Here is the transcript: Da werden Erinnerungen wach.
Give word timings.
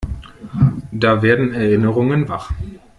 Da 0.91 1.21
werden 1.21 1.53
Erinnerungen 1.53 2.27
wach. 2.27 2.49